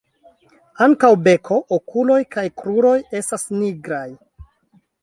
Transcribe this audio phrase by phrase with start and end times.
[0.85, 4.07] Ankaŭ beko, okuloj kaj kruroj estas nigraj.